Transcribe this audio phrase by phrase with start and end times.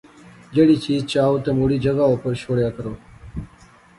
[0.53, 2.93] جیہری چیز چاَئو تے موڑی جغہ اوپر شوڑیا کرو